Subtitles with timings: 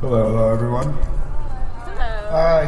[0.00, 0.94] Hello, hello, everyone.
[1.84, 2.30] Hello.
[2.30, 2.64] Hi.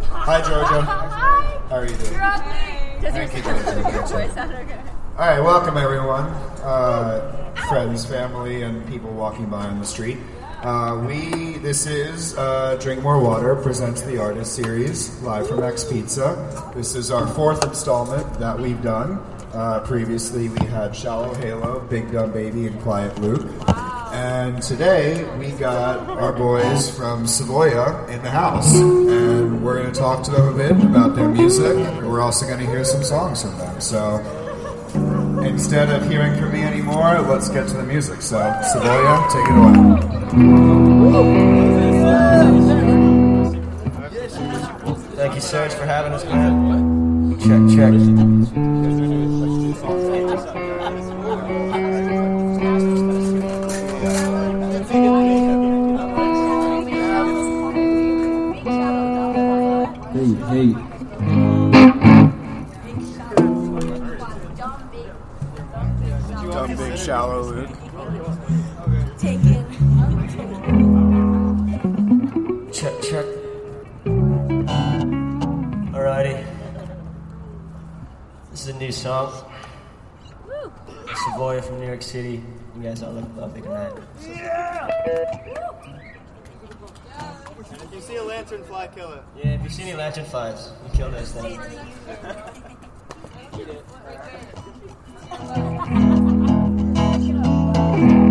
[0.00, 0.80] Hi, Georgia.
[0.86, 1.60] Hi.
[1.68, 2.12] How are you doing?
[2.14, 3.02] You're.
[3.02, 3.90] Does Thank you, your, Georgia.
[3.92, 4.80] your voice sound okay?
[5.18, 6.24] All right, welcome, everyone.
[6.64, 10.16] Uh, friends, family, and people walking by on the street.
[10.62, 15.84] Uh, we, this is uh, Drink More Water presents the Artist Series live from X
[15.84, 16.72] Pizza.
[16.74, 19.18] This is our fourth installment that we've done.
[19.52, 23.46] Uh, previously, we had Shallow Halo, Big Dumb Baby, and Quiet Luke.
[24.20, 28.70] And today, we got our boys from Savoia in the house.
[28.78, 31.74] And we're going to talk to them a bit about their music.
[32.02, 33.80] We're also going to hear some songs from them.
[33.80, 34.18] So,
[35.42, 38.20] instead of hearing from me anymore, let's get to the music.
[38.20, 38.36] So,
[38.74, 39.74] Savoia, take it away.
[45.16, 47.38] Thank you, Serge, for having us, man.
[47.40, 47.94] Check, check.
[78.90, 79.30] This is a new song.
[81.06, 82.42] Savoia from New York City.
[82.74, 83.92] You guys all look lovely tonight.
[87.70, 89.22] If you see a lantern fly, kill it.
[89.36, 91.56] Yeah, if you see any lantern flies, you kill those things.
[98.00, 98.29] Found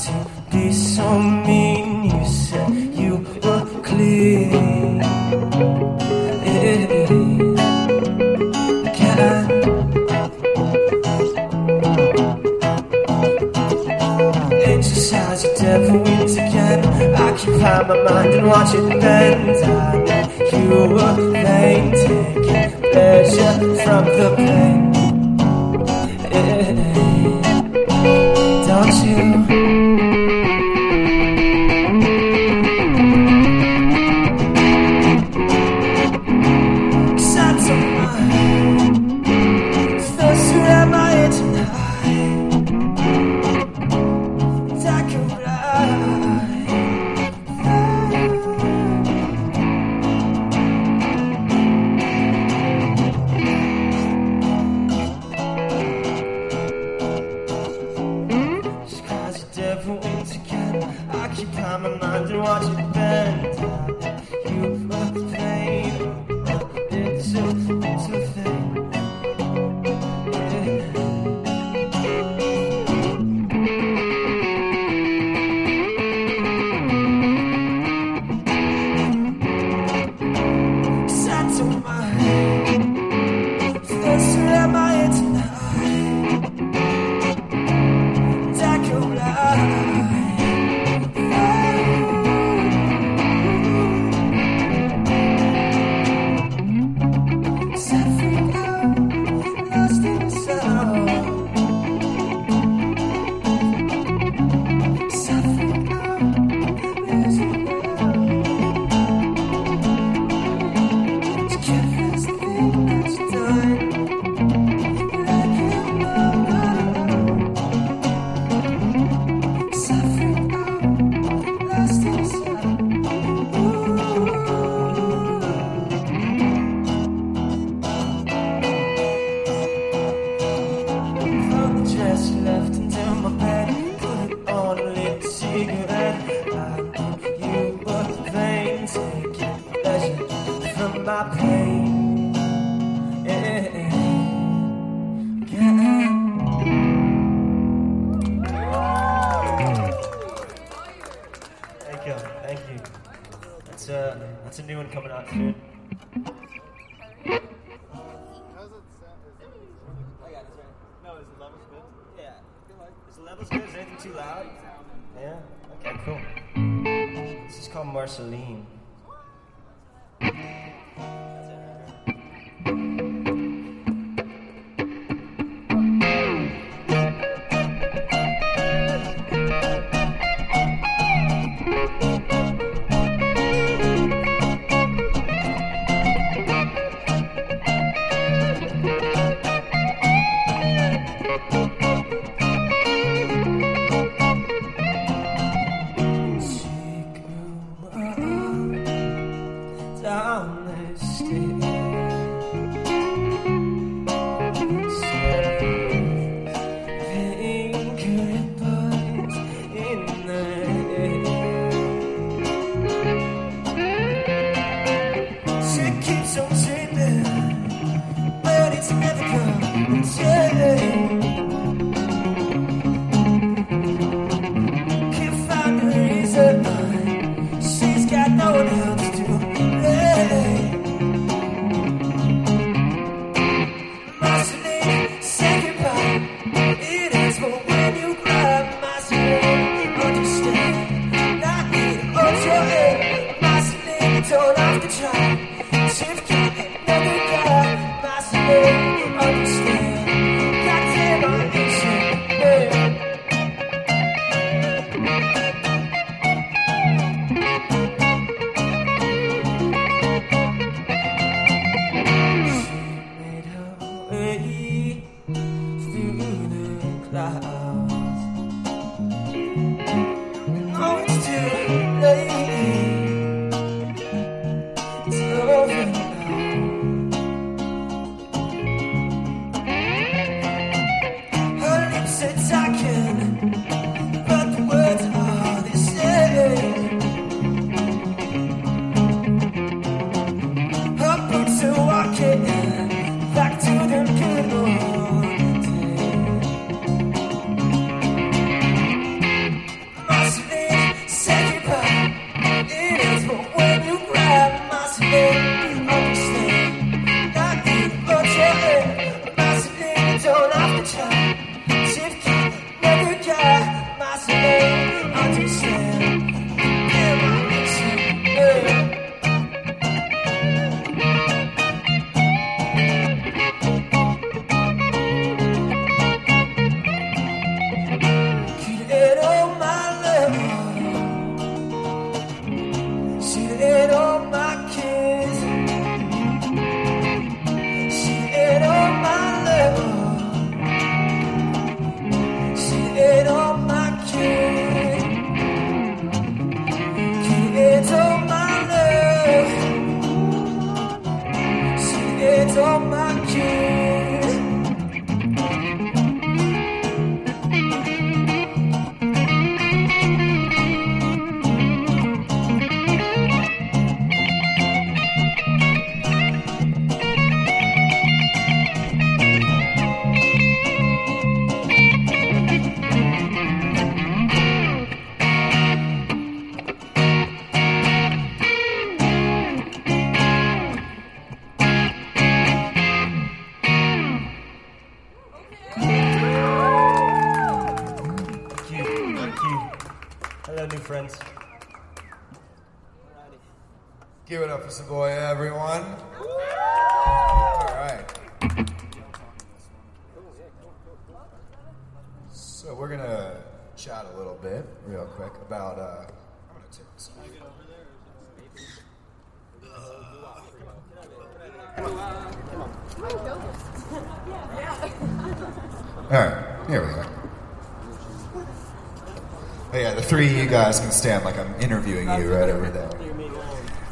[0.00, 0.47] Ah,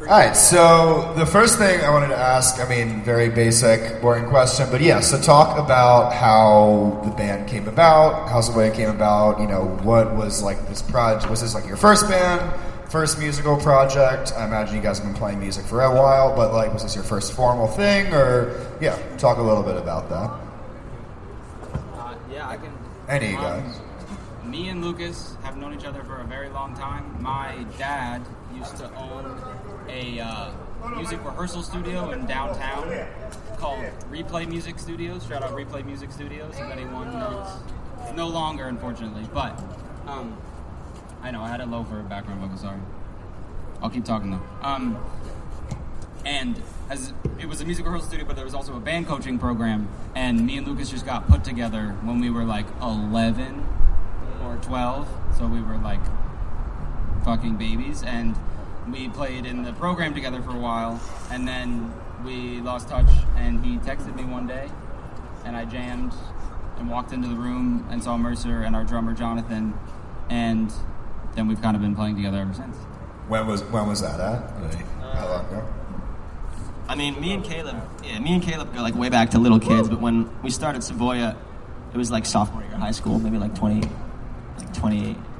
[0.07, 4.29] All right, so the first thing I wanted to ask, I mean, very basic, boring
[4.29, 8.73] question, but yeah, so talk about how the band came about, how the way it
[8.73, 12.57] came about, you know, what was like this project, was this like your first band,
[12.89, 14.31] first musical project?
[14.37, 16.95] I imagine you guys have been playing music for a while, but like, was this
[16.95, 20.31] your first formal thing, or yeah, talk a little bit about that.
[21.95, 22.71] Uh, yeah, I can.
[23.09, 23.79] Any of you um, guys.
[24.45, 27.21] Me and Lucas have known each other for a very long time.
[27.21, 29.37] My dad used to own
[29.89, 30.51] a uh,
[30.95, 33.07] music rehearsal studio in downtown
[33.57, 35.25] called Replay Music Studios.
[35.27, 37.47] Shout out Replay Music Studios if anyone knows.
[38.15, 39.59] No longer, unfortunately, but
[40.05, 40.37] um,
[41.21, 42.57] I know I had a low for background vocal.
[42.57, 42.79] Sorry.
[43.81, 44.41] I'll keep talking though.
[44.61, 44.97] Um,
[46.25, 49.39] and as it was a music rehearsal studio, but there was also a band coaching
[49.39, 49.87] program.
[50.15, 53.65] And me and Lucas just got put together when we were like 11
[54.43, 56.01] or 12, so we were like
[57.23, 58.35] fucking babies, and
[58.91, 60.99] we played in the program together for a while,
[61.31, 63.09] and then we lost touch.
[63.35, 64.69] And he texted me one day,
[65.45, 66.13] and I jammed
[66.77, 69.73] and walked into the room and saw Mercer and our drummer Jonathan,
[70.29, 70.71] and
[71.35, 72.75] then we've kind of been playing together ever since.
[73.27, 74.61] When was when was that at?
[74.61, 75.67] Like, how long ago?
[76.89, 79.59] I mean, me and Caleb, yeah, me and Caleb go like way back to little
[79.59, 79.89] kids.
[79.89, 81.35] But when we started Savoia,
[81.93, 83.81] it was like sophomore year of high school, maybe like 20,
[84.57, 84.73] like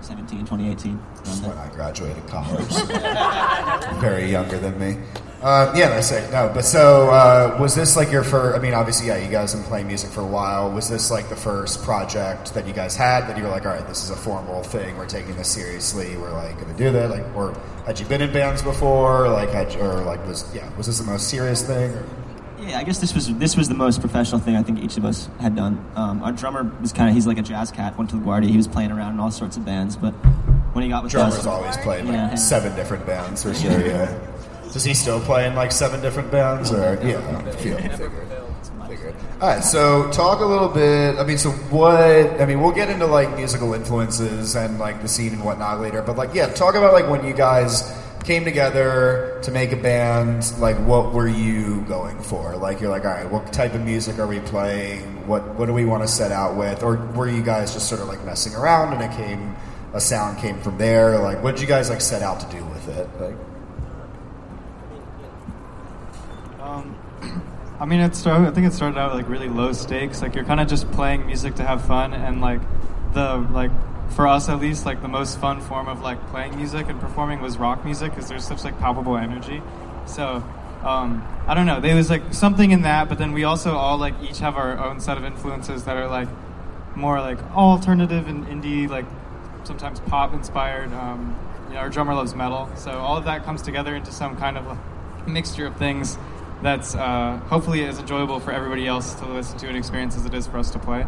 [0.07, 0.93] 2017, 2018.
[0.95, 1.57] around When.
[1.57, 3.99] I graduated college.
[4.01, 4.97] Very younger than me.
[5.41, 6.49] Uh, yeah, I say no.
[6.53, 8.57] But so, uh, was this like your first?
[8.57, 10.71] I mean, obviously, yeah, you guys have been playing music for a while.
[10.71, 13.73] Was this like the first project that you guys had that you were like, all
[13.73, 14.97] right, this is a formal thing.
[14.97, 16.17] We're taking this seriously.
[16.17, 17.11] We're like going to do that.
[17.11, 19.29] Like, or had you been in bands before?
[19.29, 21.91] Like, had you, or like was yeah, was this the most serious thing?
[21.91, 22.05] Or?
[22.59, 25.05] Yeah, I guess this was this was the most professional thing I think each of
[25.05, 25.83] us had done.
[25.95, 27.97] Um, our drummer was kind of he's like a jazz cat.
[27.97, 28.49] Went to LaGuardia.
[28.49, 30.11] He was playing around in all sorts of bands, but
[30.73, 32.35] when he got with Drummers us, always played like Yeah.
[32.35, 33.85] seven different bands for sure.
[33.85, 34.13] Yeah.
[34.73, 36.71] Does he still play in like seven different bands?
[36.71, 38.09] Or yeah, I feel figure, figure.
[38.09, 39.15] good.
[39.39, 41.17] All right, so talk a little bit.
[41.19, 42.41] I mean, so what?
[42.41, 46.01] I mean, we'll get into like musical influences and like the scene and whatnot later.
[46.01, 47.83] But like, yeah, talk about like when you guys
[48.27, 50.53] came together to make a band.
[50.59, 52.57] Like, what were you going for?
[52.57, 55.25] Like, you're like, all right, what type of music are we playing?
[55.25, 56.83] What What do we want to set out with?
[56.83, 59.55] Or were you guys just sort of like messing around and it came
[59.93, 61.17] a sound came from there?
[61.19, 63.09] Like, what did you guys like set out to do with it?
[63.19, 63.37] Like,
[66.59, 66.95] Um,
[67.79, 68.49] I mean, it started.
[68.49, 70.21] I think it started out like really low stakes.
[70.21, 72.59] Like you're kind of just playing music to have fun, and like
[73.13, 73.71] the like
[74.09, 77.41] for us at least, like the most fun form of like playing music and performing
[77.41, 79.61] was rock music because there's such like palpable energy.
[80.05, 80.43] So
[80.83, 81.79] um, I don't know.
[81.79, 84.77] There was like something in that, but then we also all like each have our
[84.77, 86.29] own set of influences that are like
[86.95, 89.05] more like alternative and indie, like
[89.63, 90.91] sometimes pop inspired.
[90.93, 91.37] Um,
[91.67, 94.57] you know, our drummer loves metal, so all of that comes together into some kind
[94.57, 96.17] of a mixture of things
[96.61, 100.33] that's uh, hopefully as enjoyable for everybody else to listen to and experience as it
[100.33, 101.05] is for us to play.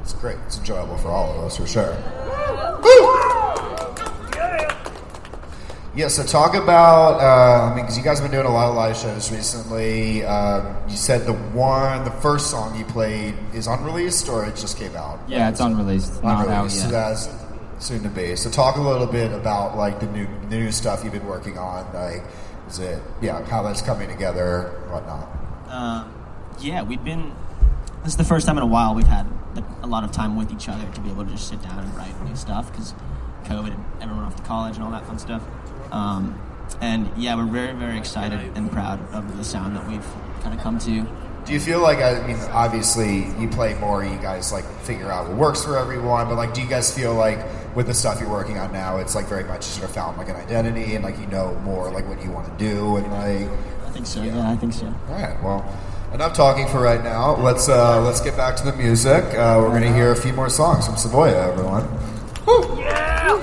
[0.00, 0.38] It's great.
[0.46, 1.96] It's enjoyable for all of us for sure.
[5.92, 7.20] Yeah, so talk about.
[7.20, 10.24] Uh, I mean, because you guys have been doing a lot of live shows recently.
[10.24, 14.78] Um, you said the one, the first song you played is unreleased, or it just
[14.78, 15.18] came out.
[15.26, 16.22] Yeah, it's unreleased.
[16.22, 16.84] Not out unreleased.
[16.84, 17.28] So that's
[17.80, 18.36] soon to be.
[18.36, 21.58] So talk a little bit about like the new, the new stuff you've been working
[21.58, 21.92] on.
[21.92, 22.22] Like,
[22.68, 25.28] is it yeah, how that's coming together, whatnot.
[25.68, 26.14] Um,
[26.60, 27.34] yeah, we've been.
[28.04, 30.36] This is the first time in a while we've had like, a lot of time
[30.36, 32.94] with each other to be able to just sit down and write new stuff because
[33.44, 35.42] COVID and everyone off to college and all that fun stuff.
[35.92, 36.40] Um,
[36.80, 40.06] and yeah, we're very, very excited and proud of the sound that we've
[40.40, 41.06] kind of come to.
[41.44, 45.28] Do you feel like I mean, obviously you play more, you guys like figure out
[45.28, 47.38] what works for everyone, but like, do you guys feel like
[47.74, 50.28] with the stuff you're working on now, it's like very much sort of found like
[50.28, 53.48] an identity and like you know more like what you want to do and like.
[53.86, 54.22] I think so.
[54.22, 54.86] Yeah, I think so.
[54.86, 55.64] All right, well,
[56.12, 57.36] enough talking for right now.
[57.36, 59.24] Let's uh, let's get back to the music.
[59.34, 61.86] Uh, we're gonna hear a few more songs from Savoia, everyone.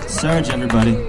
[0.07, 1.05] Surge, everybody.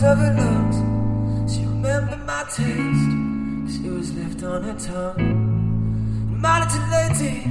[0.00, 1.52] From her lungs.
[1.52, 6.40] She remembered my taste, she was left on her tongue.
[6.40, 7.42] My little lady,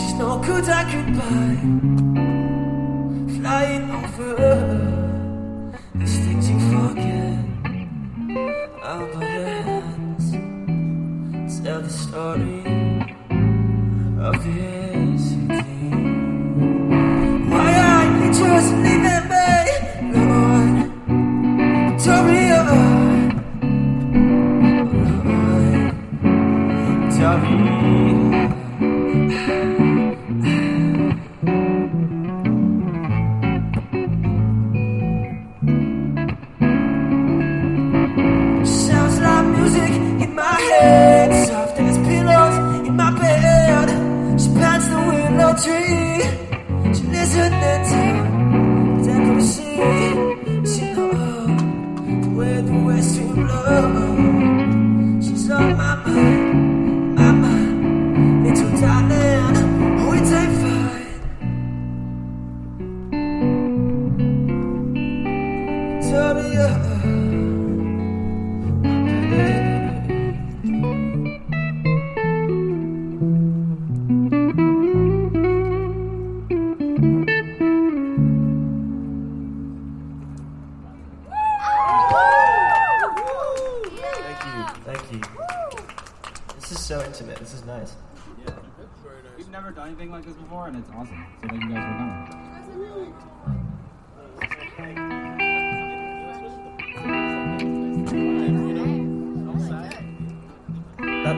[0.00, 1.32] she's no good at goodbye.
[1.32, 2.11] Flying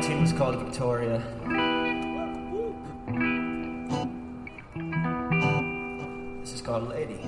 [0.03, 1.23] Tune was called Victoria.
[6.41, 7.21] This is called Lady.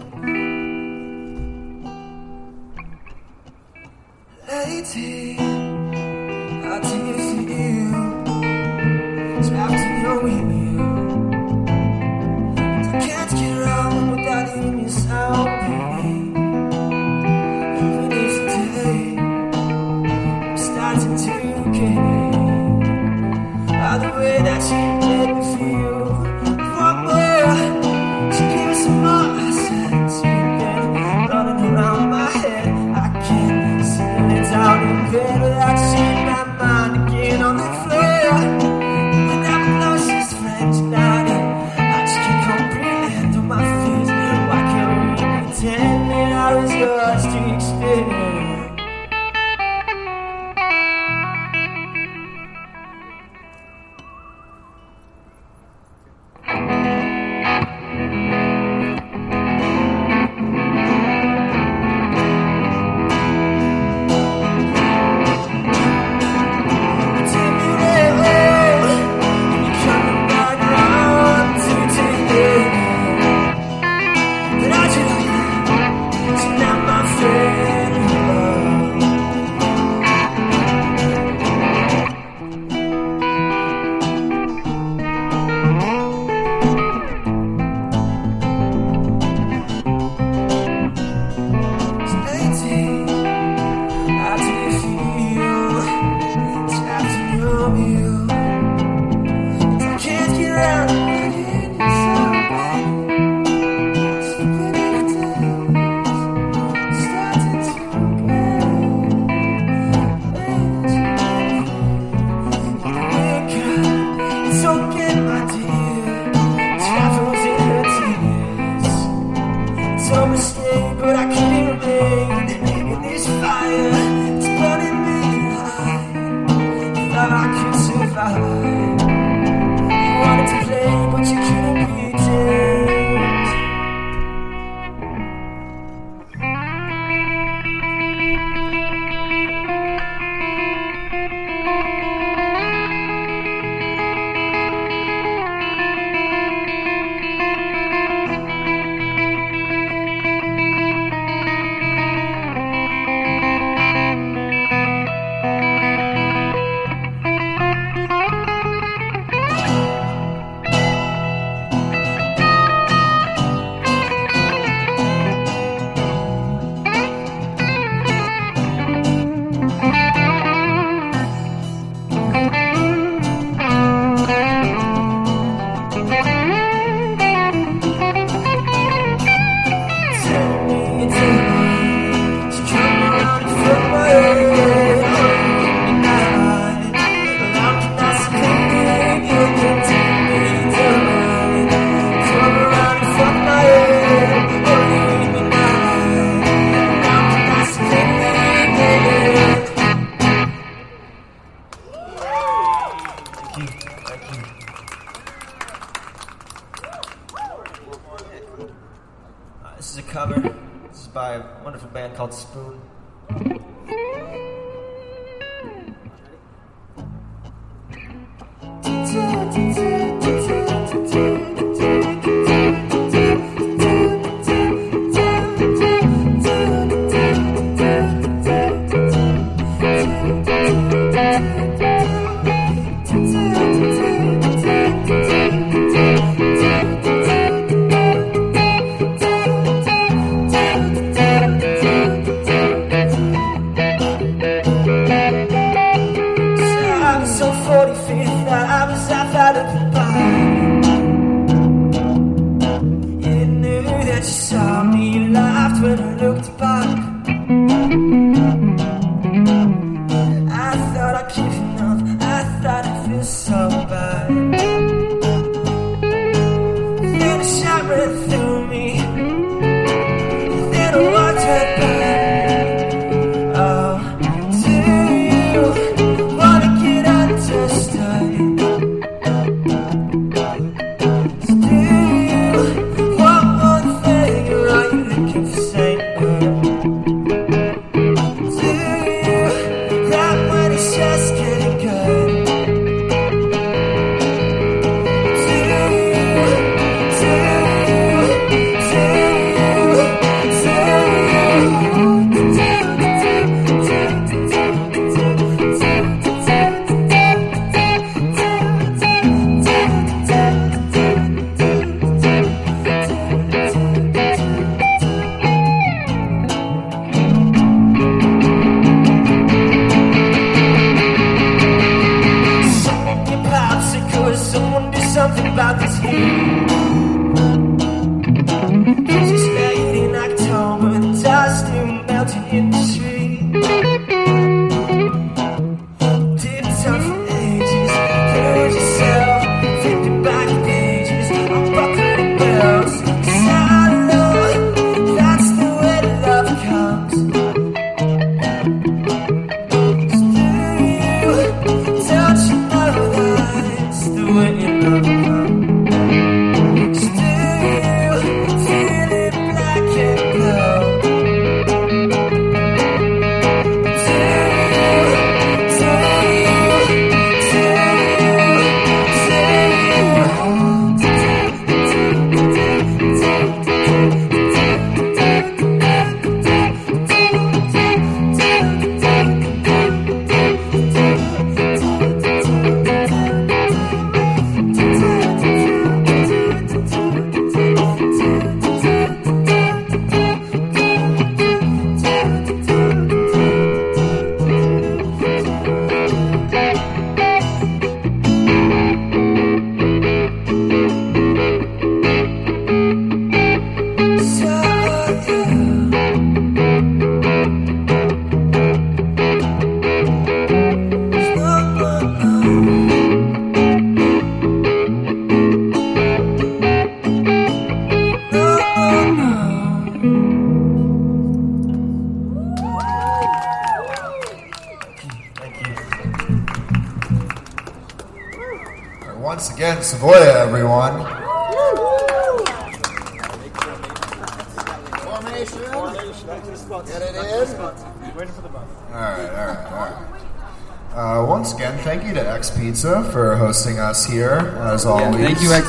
[4.48, 5.45] Lady,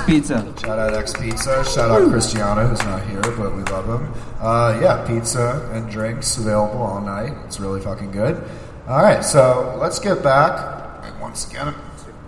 [0.08, 0.54] Pizza.
[0.62, 1.66] Shout out X Pizza.
[1.66, 4.14] Shout out Cristiano, who's not here, but we love him.
[4.40, 7.34] Uh, yeah, pizza and drinks available all night.
[7.44, 8.42] It's really fucking good.
[8.88, 11.20] All right, so let's get back.
[11.20, 11.76] Once again,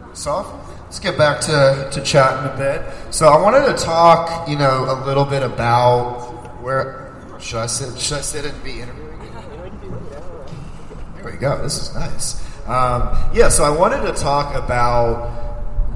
[0.09, 0.69] this off.
[0.83, 3.13] Let's get back to, to chatting a bit.
[3.13, 7.97] So I wanted to talk, you know, a little bit about where should I sit?
[7.97, 9.31] Should I sit and be interviewing?
[11.15, 11.61] There we go.
[11.61, 12.43] This is nice.
[12.67, 15.48] Um, yeah, so I wanted to talk about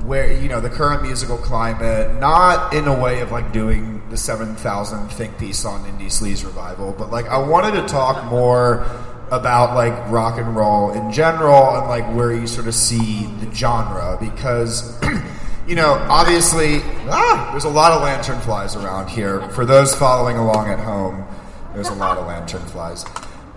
[0.05, 4.17] where you know the current musical climate, not in a way of like doing the
[4.17, 8.85] seven thousand think piece on indie sleaze revival, but like I wanted to talk more
[9.31, 13.53] about like rock and roll in general and like where you sort of see the
[13.53, 15.01] genre because
[15.67, 19.41] you know obviously ah, there's a lot of lantern flies around here.
[19.49, 21.25] For those following along at home
[21.73, 23.05] there's a lot of lantern flies.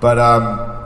[0.00, 0.85] But um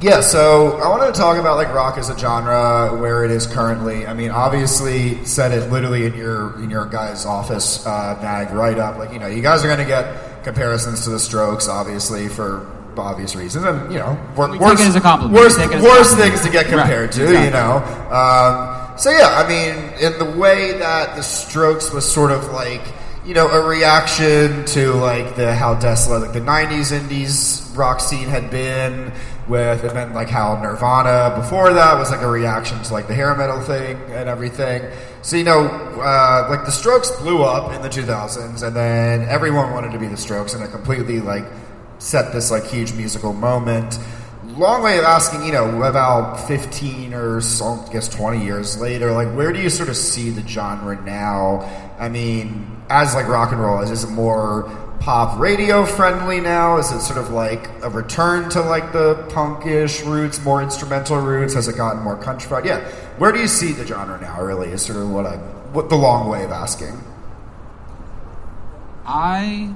[0.00, 3.46] yeah, so I wanted to talk about like rock as a genre, where it is
[3.46, 4.06] currently.
[4.06, 8.78] I mean, obviously, said it literally in your in your guys' office uh, mag write
[8.78, 8.98] up.
[8.98, 12.66] Like, you know, you guys are going to get comparisons to the Strokes, obviously for
[12.98, 15.38] obvious reasons, and you know, wor- We it as a compliment.
[15.38, 16.18] worst, We it as a compliment.
[16.20, 17.22] things to get compared Right, to.
[17.24, 17.44] exactly.
[17.46, 17.76] You know,
[18.14, 22.82] um, so yeah, I mean, in the way that the Strokes was sort of like
[23.26, 28.28] you know a reaction to like the how desolate like the '90s indies rock scene
[28.28, 29.12] had been
[29.48, 33.14] with and then like how Nirvana before that was like a reaction to like the
[33.14, 34.82] hair metal thing and everything.
[35.22, 39.72] So you know, uh, like the Strokes blew up in the 2000s, and then everyone
[39.72, 41.44] wanted to be the Strokes, and it completely like
[41.98, 43.98] set this like huge musical moment.
[44.56, 49.12] long way of asking, you know, about 15 or so, I guess 20 years later,
[49.12, 51.60] like where do you sort of see the genre now?
[51.98, 56.78] I mean, as like rock and roll, is, is it more pop radio friendly now?
[56.78, 61.54] Is it sort of like a return to like the punkish roots, more instrumental roots?
[61.54, 62.64] Has it gotten more countrified?
[62.64, 62.80] Yeah.
[63.18, 65.36] Where do you see the genre now, really, is sort of what I,
[65.72, 67.02] what the long way of asking.
[69.06, 69.74] I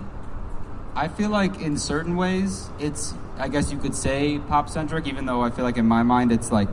[0.96, 5.26] I feel like in certain ways it's I guess you could say pop centric, even
[5.26, 6.68] though I feel like in my mind it's like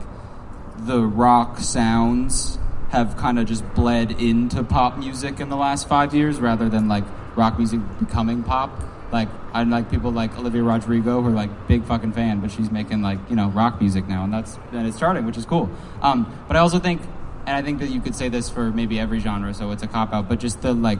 [0.76, 2.58] the rock sounds
[2.90, 6.88] have kind of just bled into pop music in the last five years rather than
[6.88, 7.04] like
[7.38, 8.82] rock music becoming pop.
[9.10, 12.70] Like I like people like Olivia Rodrigo who are like big fucking fan, but she's
[12.70, 15.70] making like you know rock music now, and that's and it's charting, which is cool.
[16.02, 17.00] Um, but I also think,
[17.46, 19.86] and I think that you could say this for maybe every genre, so it's a
[19.86, 20.28] cop out.
[20.28, 20.98] But just the like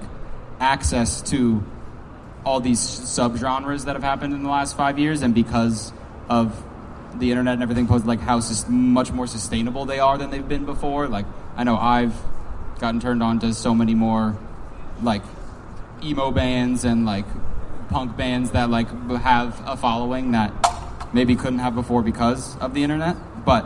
[0.59, 1.63] access to
[2.47, 5.93] all these subgenres that have happened in the last five years, and because
[6.31, 6.65] of
[7.17, 10.49] the internet and everything, posted like how sus- much more sustainable they are than they've
[10.49, 11.09] been before.
[11.09, 12.15] Like I know I've
[12.79, 14.39] gotten turned on to so many more
[15.03, 15.23] like
[16.03, 17.27] emo bands and like
[17.89, 18.89] punk bands that like
[19.21, 20.53] have a following that
[21.13, 23.17] maybe couldn't have before because of the internet.
[23.45, 23.65] But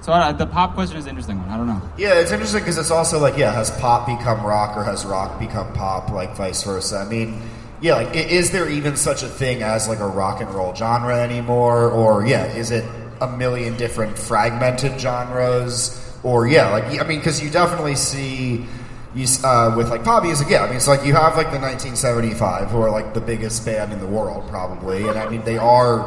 [0.00, 1.48] so I, the pop question is an interesting one.
[1.48, 1.82] I don't know.
[1.98, 5.38] Yeah, it's interesting because it's also like, yeah, has pop become rock or has rock
[5.38, 6.96] become pop, like vice versa?
[6.96, 7.40] I mean,
[7.80, 11.18] yeah, like, is there even such a thing as like a rock and roll genre
[11.18, 11.90] anymore?
[11.90, 12.84] Or, yeah, is it
[13.20, 15.96] a million different fragmented genres?
[16.22, 18.66] Or, yeah, like, I mean, because you definitely see.
[19.14, 20.62] You, uh, with like pop music, yeah.
[20.62, 23.92] I mean, it's like you have like the 1975, who are like the biggest band
[23.92, 26.06] in the world, probably, and I mean they are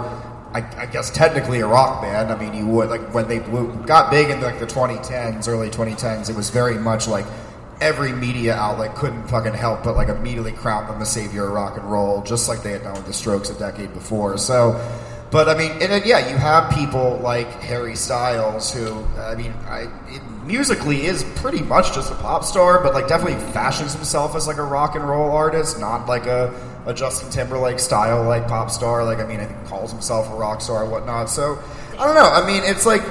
[0.53, 2.31] I, I guess technically a rock band.
[2.31, 5.69] I mean, you would like when they blew, got big in like the 2010s, early
[5.69, 6.29] 2010s.
[6.29, 7.25] It was very much like
[7.81, 11.75] every media outlet couldn't fucking help but like immediately crown them the savior of rock
[11.77, 14.37] and roll, just like they had done with the Strokes a decade before.
[14.37, 14.79] So,
[15.31, 19.89] but I mean, and yeah, you have people like Harry Styles, who I mean, I
[20.09, 24.47] it musically is pretty much just a pop star, but like definitely fashions himself as
[24.47, 26.53] like a rock and roll artist, not like a,
[26.85, 29.03] a Justin Timberlake style like pop star.
[29.03, 31.29] Like I mean, I think calls himself a rock star and whatnot.
[31.29, 31.59] So
[31.97, 32.29] I don't know.
[32.29, 33.01] I mean, it's like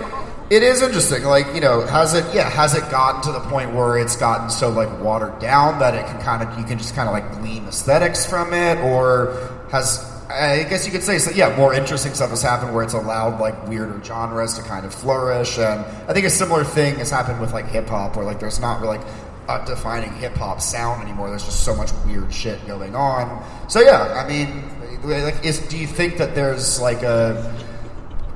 [0.51, 1.25] it is interesting.
[1.25, 2.25] Like you know, has it?
[2.35, 5.95] Yeah, has it gotten to the point where it's gotten so like watered down that
[5.95, 9.51] it can kind of you can just kind of like glean aesthetics from it, or
[9.71, 12.95] has I guess you could say, so, yeah, more interesting stuff has happened where it's
[12.95, 17.11] allowed like weirder genres to kind of flourish, and I think a similar thing has
[17.11, 19.07] happened with like hip hop, where like there's not really like
[19.49, 21.29] a defining hip hop sound anymore.
[21.31, 23.45] There's just so much weird shit going on.
[23.69, 24.65] So yeah, I mean,
[25.03, 27.55] like, is do you think that there's like a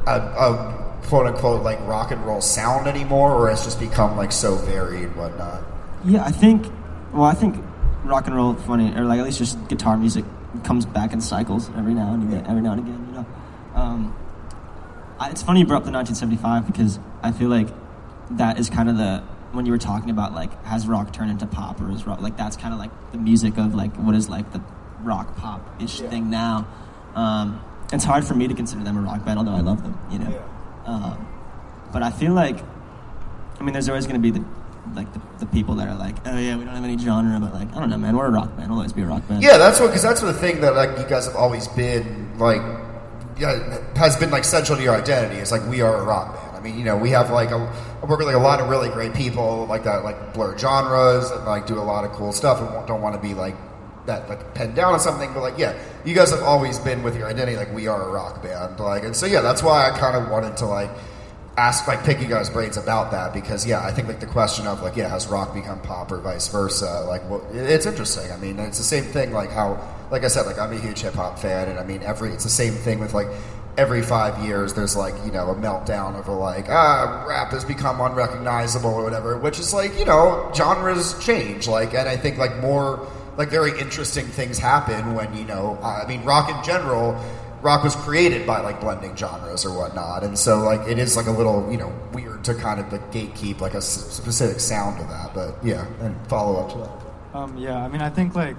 [0.06, 4.32] a, a quote unquote like rock and roll sound anymore, or it's just become like
[4.32, 5.62] so varied whatnot?
[6.04, 6.66] Yeah, I think.
[7.12, 7.56] Well, I think
[8.04, 10.24] rock and roll, funny, or like at least just guitar music
[10.64, 12.47] comes back in cycles every now and again.
[12.47, 13.27] Every now and again, you know.
[13.75, 14.16] Um,
[15.19, 17.69] I, it's funny you brought up the 1975 because I feel like
[18.33, 21.47] that is kind of the when you were talking about like has rock turned into
[21.47, 24.29] pop or is rock like that's kind of like the music of like what is
[24.29, 24.61] like the
[25.03, 26.66] rock pop ish thing now.
[27.14, 29.99] Um, it's hard for me to consider them a rock band, although I love them,
[30.11, 30.45] you know.
[30.85, 31.29] Um,
[31.92, 32.59] but I feel like,
[33.59, 34.45] I mean, there's always going to be the
[34.94, 37.53] like the, the people that are like, oh yeah, we don't have any genre, but
[37.53, 38.70] like I don't know, man, we're a rock band.
[38.70, 39.42] We'll always be a rock band.
[39.42, 42.62] Yeah, that's what because that's the thing that like you guys have always been like
[43.38, 45.40] yeah, has been like central to your identity.
[45.40, 46.57] It's like we are a rock band.
[46.57, 47.57] I mean, you know, we have like a
[48.03, 51.31] I work with like a lot of really great people like that, like blur genres
[51.31, 53.57] and like do a lot of cool stuff and don't want to be like
[54.07, 55.33] that like pinned down on something.
[55.35, 58.11] But like, yeah, you guys have always been with your identity like we are a
[58.11, 58.81] rock band.
[58.81, 60.90] Like, and so yeah, that's why I kind of wanted to like
[61.57, 64.66] ask like pick you guys' brains about that because yeah, I think like the question
[64.66, 67.05] of like yeah, has rock become pop or vice versa?
[67.09, 68.31] Like, well, it's interesting.
[68.31, 69.33] I mean, it's the same thing.
[69.33, 72.03] Like how, like I said, like I'm a huge hip hop fan, and I mean
[72.03, 73.29] every it's the same thing with like
[73.79, 78.01] every five years there's like you know a meltdown a like ah rap has become
[78.01, 81.66] unrecognizable or whatever, which is like you know genres change.
[81.66, 83.07] Like, and I think like more
[83.38, 87.19] like very interesting things happen when you know I mean rock in general
[87.62, 91.27] rock was created by like blending genres or whatnot, and so like it is like
[91.27, 94.99] a little you know weird to kind of like gatekeep like a s- specific sound
[94.99, 95.35] to that.
[95.35, 97.37] But yeah, and follow up to that.
[97.38, 98.57] Um, yeah, I mean, I think like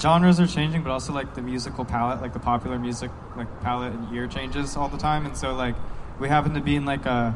[0.00, 3.92] genres are changing, but also like the musical palette, like the popular music like palette
[3.92, 5.74] and ear changes all the time, and so like
[6.18, 7.34] we happen to be in like a,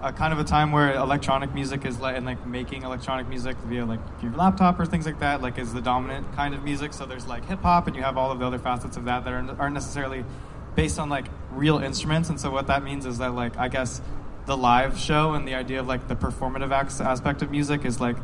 [0.00, 3.56] a kind of a time where electronic music is like and like making electronic music
[3.66, 6.92] via like your laptop or things like that, like is the dominant kind of music.
[6.92, 9.24] So there's like hip hop, and you have all of the other facets of that
[9.24, 10.24] that are, aren't necessarily
[10.76, 14.00] based on like real instruments, and so what that means is that like I guess
[14.46, 18.16] the live show and the idea of like the performative aspect of music is like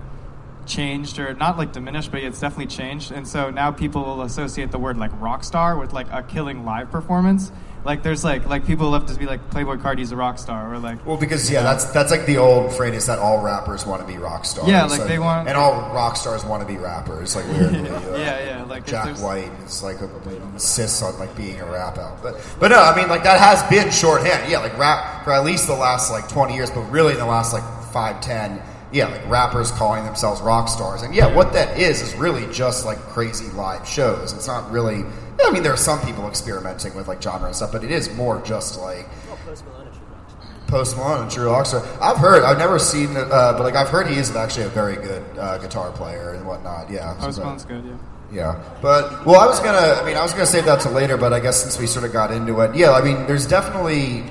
[0.67, 3.13] changed or not like diminished, but it's definitely changed.
[3.13, 6.65] And so now people will associate the word like rock star with like a killing
[6.65, 7.53] live performance,
[7.85, 10.79] like there's like like people love to be like Playboi Carti's a rock star or
[10.79, 14.07] like Well, because yeah, that's that's like the old phrase that all rappers want to
[14.11, 14.68] be rock stars.
[14.68, 17.37] Yeah, like, they want- and all rock stars want to be rappers.
[17.37, 20.09] Like weirdly, uh, Yeah, yeah, like, Jack White is like a,
[20.53, 23.62] insists on like being a rap out, but but no, I mean like that has
[23.70, 24.51] been shorthand.
[24.51, 27.27] Yeah, like rap for at least the last like twenty years, but really in the
[27.27, 28.62] last like five ten.
[28.94, 32.87] Yeah, like rappers calling themselves rock stars, and yeah, what that is is really just
[32.87, 34.33] like crazy live shows.
[34.33, 35.04] It's not really.
[35.44, 38.14] I mean, there are some people experimenting with like genre and stuff, but it is
[38.14, 39.07] more just like
[40.68, 41.85] Post Malone and True Rockstar.
[42.00, 42.42] I've heard.
[42.44, 45.22] I've never seen it, uh, but like I've heard he is actually a very good
[45.38, 46.90] uh, guitar player and whatnot.
[46.90, 47.14] Yeah.
[47.18, 47.92] Post So- Malone's good, yeah.
[48.33, 50.00] Yeah, but well, I was gonna.
[50.00, 52.04] I mean, I was gonna save that to later, but I guess since we sort
[52.04, 52.90] of got into it, yeah.
[52.92, 54.24] I mean, there's definitely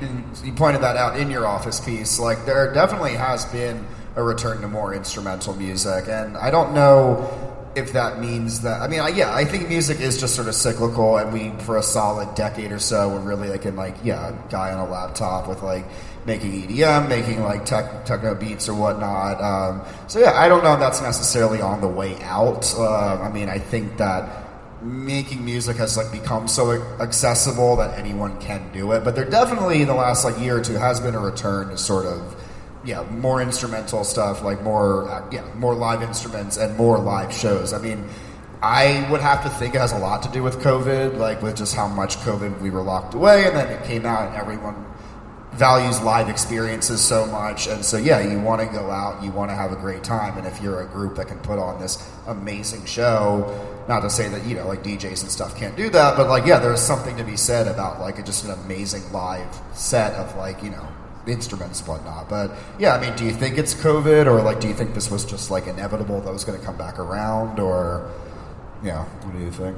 [0.43, 2.19] you pointed that out in your office piece.
[2.19, 7.53] Like, there definitely has been a return to more instrumental music, and I don't know
[7.75, 8.81] if that means that.
[8.81, 11.77] I mean, I, yeah, I think music is just sort of cyclical, and we for
[11.77, 15.47] a solid decade or so were really like in like yeah, guy on a laptop
[15.47, 15.85] with like
[16.25, 19.41] making EDM, making like tech, techno beats or whatnot.
[19.41, 22.73] Um, so yeah, I don't know if that's necessarily on the way out.
[22.77, 24.43] Uh, I mean, I think that
[24.83, 29.03] making music has like become so accessible that anyone can do it.
[29.03, 31.77] But there definitely in the last like year or two has been a return to
[31.77, 32.42] sort of
[32.83, 37.73] yeah more instrumental stuff, like more uh, yeah more live instruments and more live shows.
[37.73, 38.07] I mean.
[38.65, 41.57] I would have to think it has a lot to do with COVID, like with
[41.57, 44.85] just how much COVID we were locked away, and then it came out and everyone
[45.53, 49.51] values live experiences so much and so yeah you want to go out you want
[49.51, 52.11] to have a great time and if you're a group that can put on this
[52.25, 53.45] amazing show
[53.87, 56.43] not to say that you know like djs and stuff can't do that but like
[56.47, 60.63] yeah there's something to be said about like just an amazing live set of like
[60.63, 60.87] you know
[61.27, 62.29] instruments and whatnot.
[62.29, 65.09] But yeah i mean do you think it's covid or like do you think this
[65.09, 68.11] was just like inevitable that was going to come back around or
[68.83, 69.77] yeah what do you think?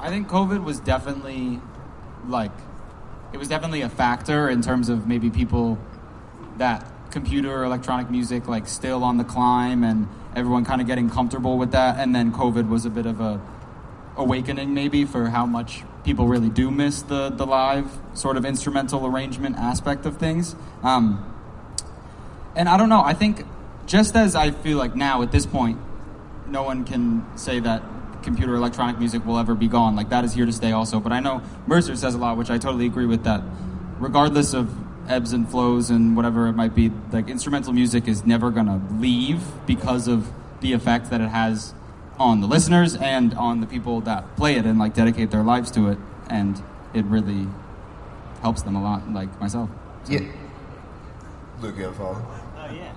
[0.00, 1.60] I think COVID was definitely
[2.26, 2.52] like
[3.34, 5.78] it was definitely a factor in terms of maybe people
[6.56, 11.58] that computer electronic music like still on the climb and everyone kind of getting comfortable
[11.58, 11.98] with that.
[11.98, 13.40] And then COVID was a bit of a
[14.16, 19.06] awakening maybe for how much people really do miss the the live sort of instrumental
[19.06, 20.56] arrangement aspect of things.
[20.82, 21.26] Um,
[22.56, 23.44] and I don't know, I think
[23.86, 25.78] just as I feel like now at this point
[26.46, 27.82] no one can say that
[28.22, 29.96] computer electronic music will ever be gone.
[29.96, 31.00] Like that is here to stay also.
[31.00, 33.42] But I know Mercer says a lot, which I totally agree with that.
[33.98, 34.74] Regardless of
[35.08, 39.42] ebbs and flows and whatever it might be, like instrumental music is never gonna leave
[39.66, 40.30] because of
[40.60, 41.74] the effect that it has
[42.20, 45.70] on the listeners and on the people that play it and like dedicate their lives
[45.72, 45.98] to it.
[46.28, 46.62] And
[46.94, 47.48] it really
[48.42, 49.68] helps them a lot, like myself.
[50.04, 50.20] So- yeah
[51.60, 52.26] luke you have a follow?
[52.56, 52.92] Oh yeah.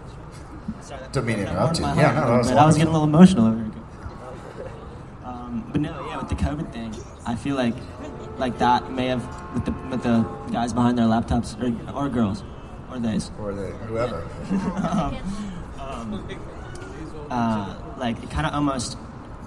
[0.82, 1.86] Sorry, that- Didn't mean to interrupt you.
[1.86, 2.58] Yeah, no, that was little bit.
[2.62, 3.72] I was getting a little emotional over here.
[5.26, 6.96] Um, but no, yeah, with the COVID thing,
[7.26, 7.76] I feel like
[8.38, 12.44] like that may have with the with the guys behind their laptops or, or girls
[12.90, 13.32] or theys.
[13.40, 14.26] or the whoever
[17.30, 18.98] uh, like it kind of almost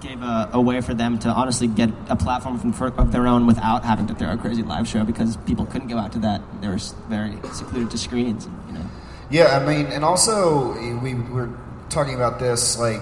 [0.01, 3.83] gave a, a way for them to honestly get a platform of their own without
[3.83, 6.41] having to throw a crazy live show because people couldn't go out to that.
[6.61, 6.79] They were
[7.09, 8.85] very secluded to screens, and, you know.
[9.29, 11.49] Yeah, I mean, and also we were
[11.89, 13.01] talking about this like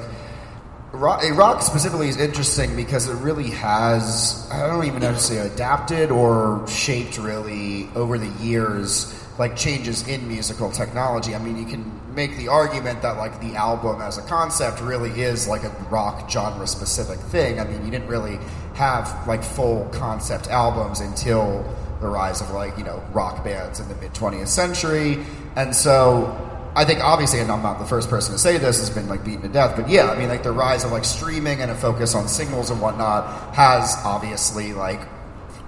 [0.92, 5.18] rock, eh, rock specifically is interesting because it really has I don't even know if
[5.18, 11.36] to say adapted or shaped really over the years like changes in musical technology.
[11.36, 15.22] I mean, you can make the argument that like the album as a concept really
[15.22, 17.60] is like a rock genre specific thing.
[17.60, 18.40] I mean, you didn't really
[18.76, 21.66] have like full concept albums until
[22.02, 25.18] the rise of like you know rock bands in the mid 20th century
[25.56, 26.28] and so
[26.76, 29.24] i think obviously and i'm not the first person to say this has been like
[29.24, 31.76] beaten to death but yeah i mean like the rise of like streaming and a
[31.76, 35.00] focus on singles and whatnot has obviously like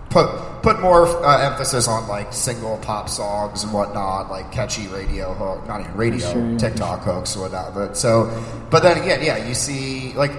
[0.10, 0.28] put
[0.64, 5.68] put more uh, emphasis on like single pop songs and whatnot, like catchy radio hook,
[5.68, 6.58] not even radio, Sure.
[6.58, 7.74] TikTok hooks or whatnot.
[7.74, 8.32] But so,
[8.70, 10.32] but then again, yeah, you see like.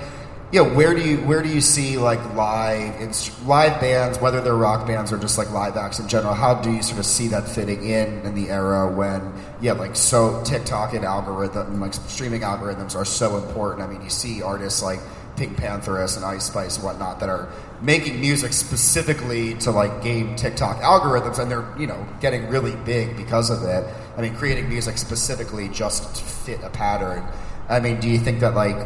[0.50, 4.56] Yeah, where do you where do you see like live inst- live bands, whether they're
[4.56, 6.32] rock bands or just like live acts in general?
[6.32, 9.94] How do you sort of see that fitting in in the era when yeah, like
[9.94, 13.86] so TikTok and algorithm like streaming algorithms are so important.
[13.86, 15.00] I mean, you see artists like
[15.38, 17.48] PinkPantheress and Ice Spice and whatnot that are
[17.80, 23.16] making music specifically to like game TikTok algorithms, and they're you know getting really big
[23.16, 23.84] because of it.
[24.16, 27.24] I mean, creating music specifically just to fit a pattern.
[27.68, 28.76] I mean, do you think that like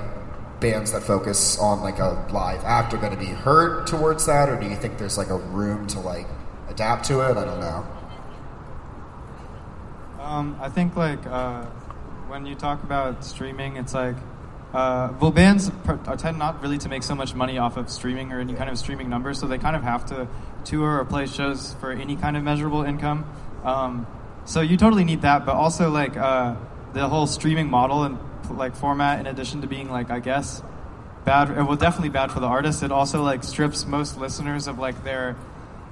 [0.60, 4.48] bands that focus on like a live act are going to be hurt towards that,
[4.48, 6.26] or do you think there's like a room to like
[6.68, 7.36] adapt to it?
[7.36, 7.86] I don't know.
[10.20, 11.64] Um, I think like uh,
[12.28, 14.16] when you talk about streaming, it's like
[14.72, 15.70] uh, well, bands
[16.18, 18.78] tend not really to make so much money off of streaming or any kind of
[18.78, 20.26] streaming numbers, so they kind of have to
[20.64, 23.26] tour or play shows for any kind of measurable income.
[23.64, 24.06] Um,
[24.44, 26.56] so you totally need that, but also like uh,
[26.94, 28.18] the whole streaming model and
[28.50, 30.62] like format, in addition to being like I guess
[31.24, 32.82] bad, well definitely bad for the artist.
[32.82, 35.36] It also like strips most listeners of like their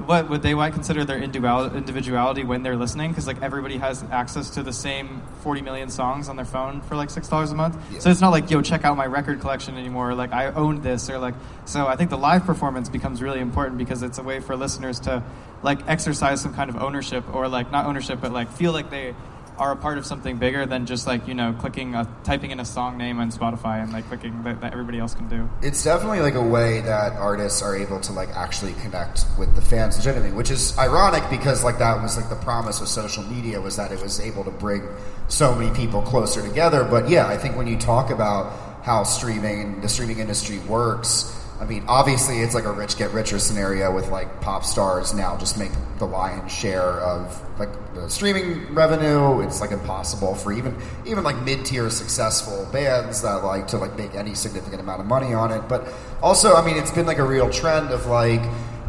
[0.06, 3.10] what would they might consider their individual- individuality when they're listening?
[3.10, 6.96] Because like everybody has access to the same 40 million songs on their phone for
[6.96, 7.76] like six dollars a month.
[8.00, 11.08] So it's not like yo check out my record collection anymore like i owned this
[11.10, 11.34] or like
[11.64, 15.00] so i think the live performance becomes really important because it's a way for listeners
[15.00, 15.22] to
[15.62, 19.14] like exercise some kind of ownership or like not ownership but like feel like they
[19.60, 22.58] are a part of something bigger than just like you know clicking a, typing in
[22.58, 25.84] a song name on spotify and like clicking that, that everybody else can do It's
[25.84, 29.96] definitely like a way that artists are able to like actually connect with the fans
[29.96, 33.76] legitimately, which is ironic because like that was like the promise of social media was
[33.76, 34.82] that it was able to bring
[35.28, 36.84] so many people closer together.
[36.84, 38.52] But yeah, I think when you talk about
[38.82, 43.38] how streaming the streaming industry works, I mean, obviously it's like a rich get richer
[43.38, 48.74] scenario with like pop stars now just make the lion's share of like the streaming
[48.74, 49.40] revenue.
[49.42, 53.94] It's like impossible for even even like mid tier successful bands that like to like
[53.98, 55.68] make any significant amount of money on it.
[55.68, 55.86] But
[56.22, 58.42] also, I mean, it's been like a real trend of like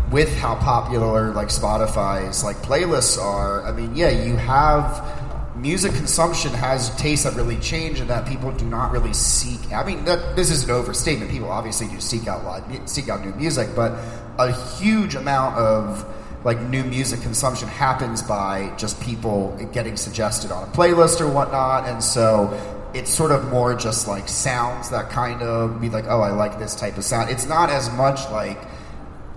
[0.10, 3.66] with how popular like Spotify's like playlists are.
[3.66, 5.21] I mean, yeah, you have
[5.62, 9.72] music consumption has tastes that really change and that people do not really seek.
[9.72, 11.30] I mean, that, this is an overstatement.
[11.30, 12.42] People obviously do seek out
[12.90, 13.92] seek out new music, but
[14.40, 16.04] a huge amount of
[16.44, 21.88] like new music consumption happens by just people getting suggested on a playlist or whatnot,
[21.88, 22.50] and so
[22.96, 26.58] it's sort of more just like sounds that kind of be like, oh, I like
[26.58, 27.30] this type of sound.
[27.30, 28.60] It's not as much like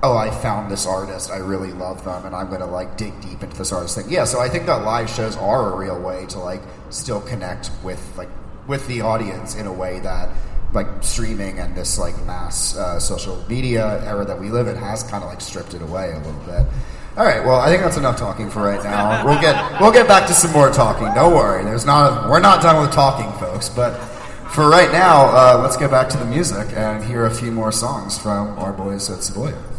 [0.05, 3.19] oh, I found this artist, I really love them, and I'm going to like dig
[3.21, 4.07] deep into this artist thing.
[4.09, 7.71] Yeah, so I think that live shows are a real way to like still connect
[7.83, 8.29] with like
[8.67, 10.29] with the audience in a way that
[10.73, 15.03] like streaming and this like mass uh, social media era that we live in has
[15.05, 16.67] kind of like stripped it away a little bit.
[17.17, 19.25] All right, well, I think that's enough talking for right now.
[19.25, 21.07] We'll get we'll get back to some more talking.
[21.15, 23.69] Don't worry, there's not a, we're not done with talking, folks.
[23.69, 23.97] But
[24.53, 27.73] for right now, uh, let's get back to the music and hear a few more
[27.73, 29.74] songs from our boys at Savoia.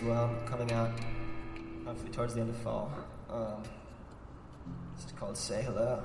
[0.00, 0.90] As well, coming out
[1.84, 2.90] hopefully towards the end of fall.
[3.28, 3.62] Um,
[4.94, 6.02] it's called Say Hello.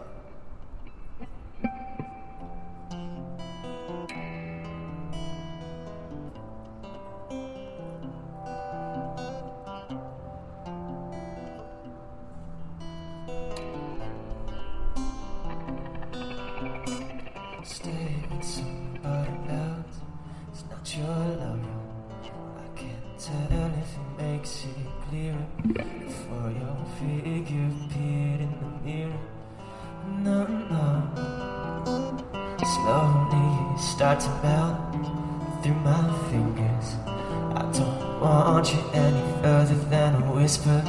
[34.05, 36.95] Start to melt through my fingers.
[37.07, 40.79] I don't want you any further than a whisper.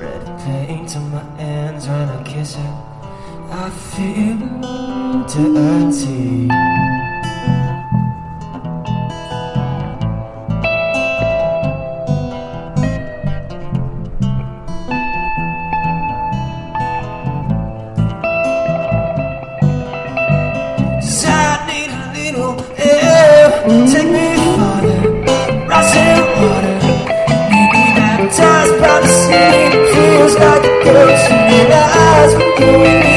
[0.00, 2.72] Red paint on my hands when I kiss her.
[3.52, 4.38] I feel
[5.28, 6.79] dirty.
[30.96, 32.34] In your eyes.
[32.34, 33.09] We're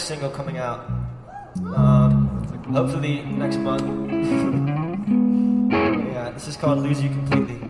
[0.00, 0.86] next single coming out.
[1.76, 2.26] Um,
[2.72, 3.82] hopefully next month.
[6.14, 7.60] yeah, this is called "Lose You Completely."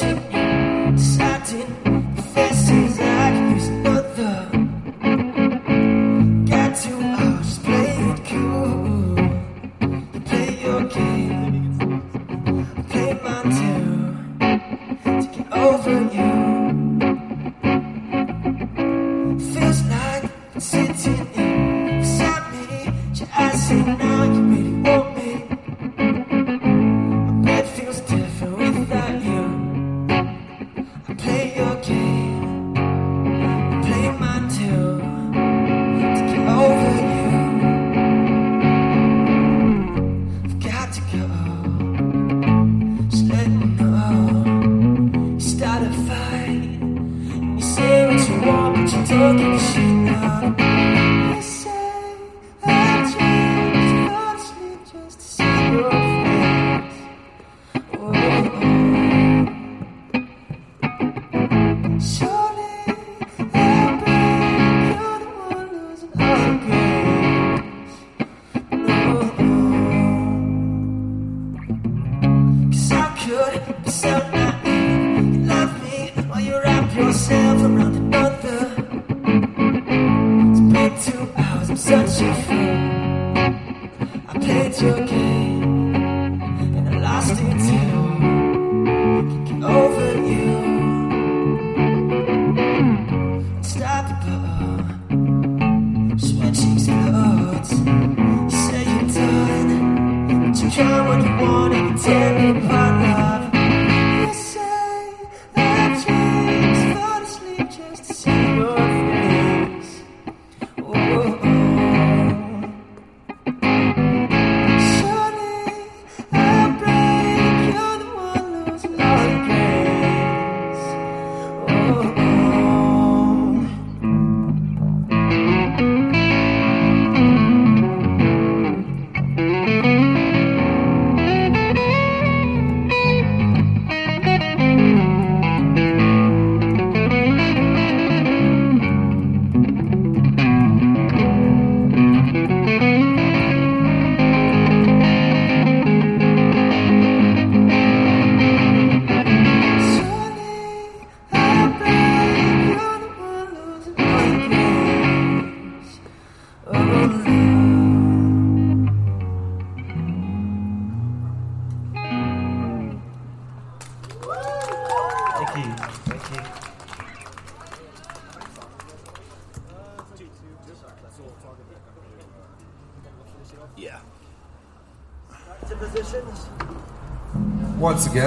[0.00, 0.37] You,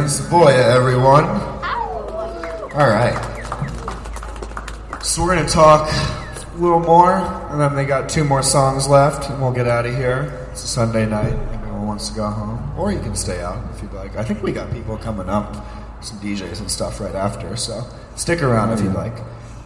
[0.02, 1.26] Again, Savoia, everyone.
[2.74, 3.14] All right.
[5.04, 7.18] So we're gonna talk a little more,
[7.52, 10.48] and then they got two more songs left, and we'll get out of here.
[10.52, 11.34] It's a Sunday night.
[11.54, 14.16] Everyone wants to go home, or you can stay out if you'd like.
[14.18, 15.54] I think we got people coming up,
[16.04, 17.56] some DJs and stuff right after.
[17.56, 17.86] So
[18.16, 19.14] stick around if you'd like.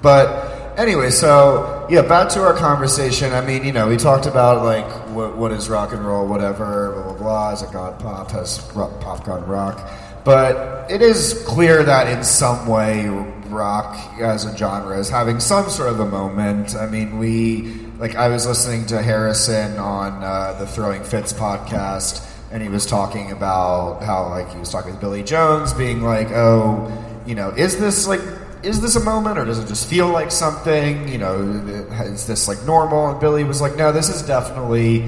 [0.02, 3.32] But anyway, so yeah, back to our conversation.
[3.32, 6.92] I mean, you know, we talked about like what, what is rock and roll, whatever,
[6.92, 7.52] blah blah blah.
[7.54, 8.32] Is it gone pop?
[8.32, 9.90] Has rock, pop gone rock?
[10.26, 13.08] But it is clear that in some way,
[13.50, 16.76] rock as a genre is having some sort of a moment.
[16.76, 22.28] I mean, we like I was listening to Harrison on uh, the Throwing Fits podcast,
[22.52, 26.32] and he was talking about how like he was talking with Billy Jones, being like,
[26.32, 26.92] oh,
[27.26, 28.22] you know, is this like
[28.64, 31.08] is this a moment or does it just feel like something?
[31.08, 31.42] You know,
[32.02, 33.10] is this like normal?
[33.10, 35.00] And Billy was like, no, this is definitely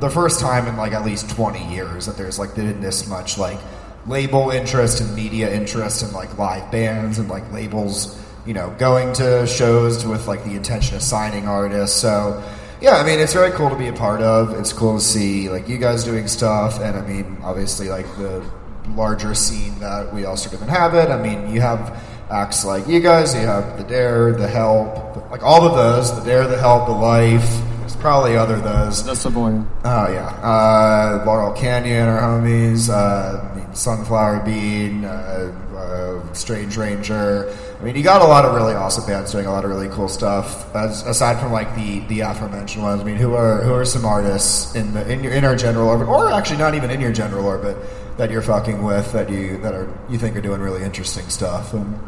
[0.00, 3.38] the first time in like at least 20 years that there's like been this much
[3.38, 3.58] like
[4.06, 9.12] label interest and media interest and like live bands and like labels, you know, going
[9.14, 11.98] to shows with like the intention of signing artists.
[12.00, 12.42] So
[12.80, 14.52] yeah, I mean, it's very cool to be a part of.
[14.58, 18.44] It's cool to see like you guys doing stuff, and I mean, obviously, like the
[18.90, 21.08] larger scene that we all sort of inhabit.
[21.10, 25.42] I mean, you have acts like you guys, you have the Dare, the Help, like
[25.42, 27.48] all of those, the Dare, the Help, the Life.
[27.80, 29.02] There's probably other those.
[29.04, 29.62] That's The Savoy.
[29.84, 32.90] Oh yeah, uh, Laurel Canyon, our homies.
[32.90, 37.54] Uh, Sunflower Bean, uh, uh, Strange Ranger.
[37.80, 39.88] I mean, you got a lot of really awesome bands doing a lot of really
[39.88, 40.74] cool stuff.
[40.74, 44.04] As, aside from like the the aforementioned ones, I mean, who are who are some
[44.04, 47.12] artists in the in your in our general orbit, or actually not even in your
[47.12, 47.76] general orbit
[48.16, 51.72] that you're fucking with that you that are you think are doing really interesting stuff
[51.74, 51.98] and.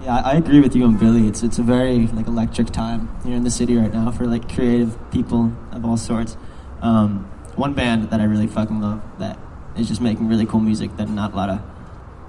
[0.00, 1.26] Yeah, I agree with you and Billy.
[1.26, 4.48] It's it's a very like electric time here in the city right now for like
[4.54, 6.36] creative people of all sorts.
[6.82, 9.36] Um, one band that I really fucking love that
[9.78, 11.62] is just making really cool music that not a lot of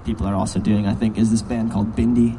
[0.04, 0.86] people are also doing.
[0.86, 2.38] I think is this band called Bindi,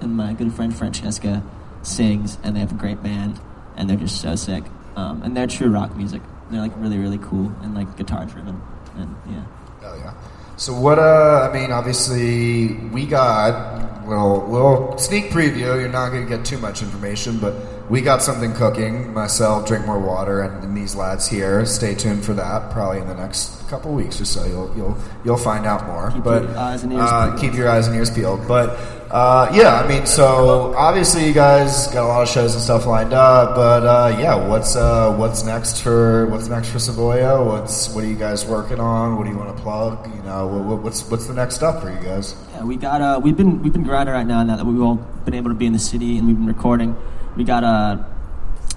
[0.00, 1.42] and my good friend Francesca
[1.82, 3.40] sings, and they have a great band,
[3.76, 4.64] and they're just so sick.
[4.96, 6.22] Um, and they're true rock music.
[6.50, 8.60] They're like really really cool and like guitar driven,
[8.96, 9.44] and yeah.
[9.80, 10.14] Hell yeah.
[10.56, 10.98] So what?
[10.98, 15.80] Uh, I mean, obviously we got little little sneak preview.
[15.80, 17.54] You're not going to get too much information, but
[17.90, 19.12] we got something cooking.
[19.12, 21.64] Myself, drink more water, and, and these lads here.
[21.66, 22.70] Stay tuned for that.
[22.72, 26.10] Probably in the next couple weeks or so, you'll you'll you'll find out more.
[26.10, 27.40] Keep but your eyes and ears uh, peeled.
[27.40, 28.46] keep your eyes and ears peeled.
[28.46, 28.70] But
[29.10, 32.86] uh, yeah, I mean, so obviously you guys got a lot of shows and stuff
[32.86, 33.54] lined up.
[33.56, 37.44] But uh, yeah, what's uh, what's next for what's next for Savoia?
[37.44, 39.16] What's what are you guys working on?
[39.16, 40.06] What do you want to plug?
[40.14, 42.34] You know, what, what- what's what's the next step for you guys?
[42.54, 44.42] Yeah, we got uh, we've been we've been grinding right now.
[44.42, 46.96] Now that we've all been able to be in the city and we've been recording,
[47.36, 48.04] we got a,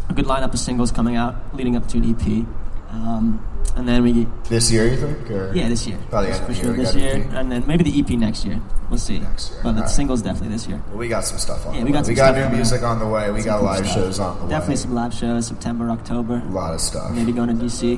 [0.09, 2.45] a good lineup of singles coming out leading up to an EP,
[2.91, 3.45] um,
[3.75, 5.29] and then we This year, you think?
[5.31, 5.51] Or?
[5.53, 7.65] yeah this year By the end of for the sure year, this year, and then
[7.67, 8.61] maybe the EP next year.
[8.89, 9.19] We'll see.
[9.19, 9.89] Next year, but the alright.
[9.89, 10.81] singles definitely this year.
[10.89, 11.73] Well, we got some stuff on.
[11.73, 13.31] Yeah, the we got some we got stuff new music on the way.
[13.31, 13.95] We Some got cool live stuff.
[13.95, 14.49] shows on the Definitely way.
[14.59, 16.41] Definitely some live shows September October.
[16.45, 17.11] A lot of stuff.
[17.11, 17.97] Maybe going to DC.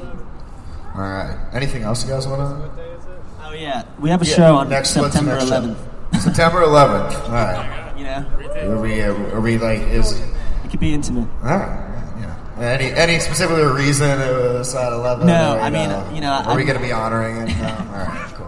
[0.95, 1.37] All right.
[1.53, 2.83] Anything else you guys want to?
[3.45, 6.21] Oh yeah, we have a show on next, what's September next 11th.
[6.21, 7.23] September 11th.
[7.25, 7.83] All right.
[7.97, 8.25] You know,
[8.77, 9.01] Are we?
[9.01, 9.79] Are we like?
[9.81, 10.13] Is
[10.67, 11.29] it could be intimate.
[11.43, 11.93] all right.
[12.19, 12.59] Yeah.
[12.59, 15.25] Any any specific reason it was at 11?
[15.25, 16.11] No, I mean, know?
[16.13, 17.57] you know, Are we going to be honoring it?
[17.57, 17.67] No?
[17.67, 18.33] All right.
[18.35, 18.47] Cool.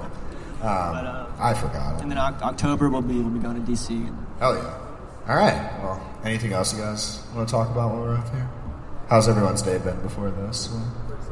[0.67, 2.01] Um, I forgot.
[2.01, 3.91] And then October we'll be when be going to DC.
[3.91, 5.31] And Oh yeah.
[5.31, 5.79] All right.
[5.81, 8.49] Well, anything else you guys want to talk about while we're up here?
[9.07, 10.69] How's everyone's day been before this?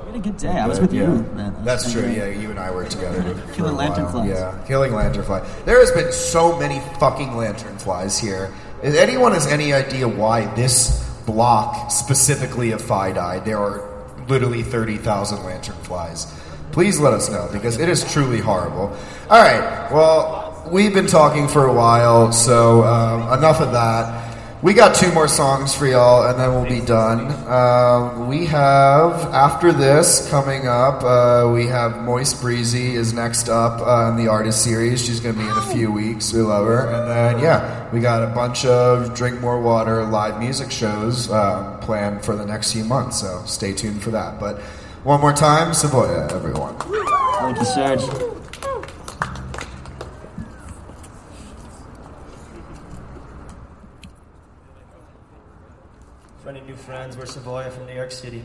[0.08, 0.58] we had a good day.
[0.58, 1.02] I was with yeah.
[1.02, 1.36] you, man.
[1.36, 2.04] That was That's true.
[2.04, 2.18] great.
[2.18, 3.22] Yeah, you and I worked together.
[3.54, 3.92] Killing a while.
[3.92, 4.30] lanternflies.
[4.30, 5.66] Yeah, killing lanternfly.
[5.66, 8.54] There has been so many fucking lanternflies here.
[8.84, 13.84] If anyone has any idea why this block specifically of FiDi, there are
[14.28, 16.32] literally thirty thousand lanternflies.
[16.72, 18.96] Please let us know because it is truly horrible.
[19.30, 19.92] All right.
[19.92, 24.27] Well, we've been talking for a while, so um, enough of that.
[24.64, 27.30] We got two more songs for y'all, and then we'll be done.
[27.48, 31.04] Um, we have after this coming up.
[31.04, 35.06] Uh, we have Moist Breezy is next up uh, in the artist series.
[35.06, 36.34] She's going to be in a few weeks.
[36.34, 40.40] We love her, and then yeah, we got a bunch of Drink More Water live
[40.40, 43.22] music shows um, planned for the next few months.
[43.22, 44.40] So stay tuned for that.
[44.40, 44.60] But
[45.04, 46.76] one more time, Savoia, everyone.
[47.40, 48.27] Thank you, Serge.
[56.68, 58.44] New friends, we're Savoia from New York City.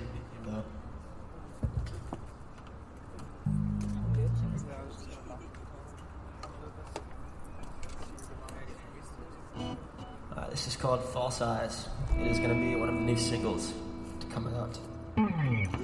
[10.37, 11.89] Uh, this is called False Eyes.
[12.21, 13.73] It is going to be one of the new singles
[14.21, 15.82] to come out.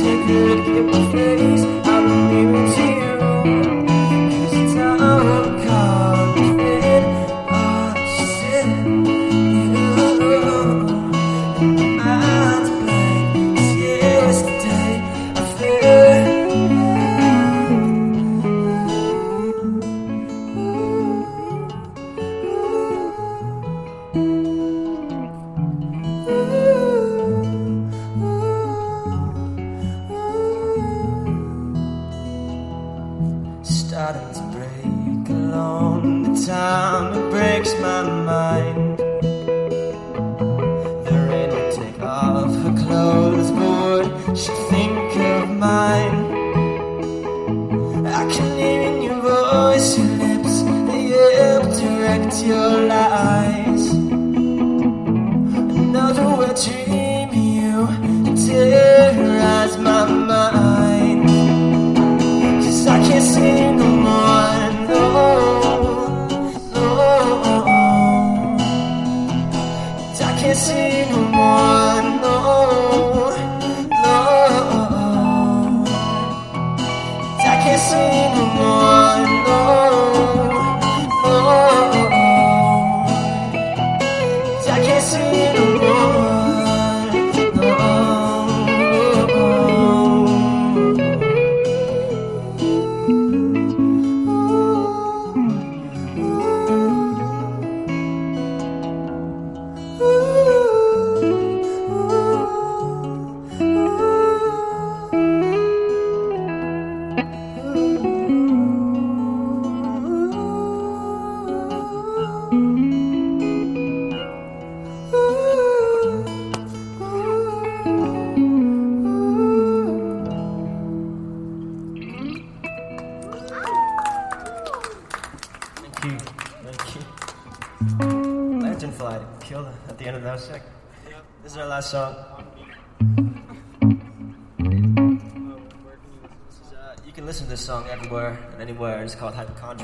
[0.02, 0.65] take good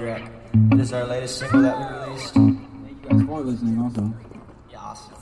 [0.01, 0.29] It is
[0.71, 2.33] This is our latest single that we released.
[2.33, 2.57] Thank
[3.03, 4.13] you guys for listening, also.
[4.71, 5.13] Yeah, awesome.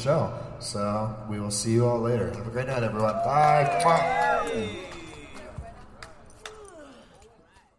[0.00, 0.32] show.
[0.60, 2.30] So we will see you all later.
[2.30, 3.14] Have a great night, everyone.
[3.24, 3.80] Bye.
[3.84, 4.19] Bye.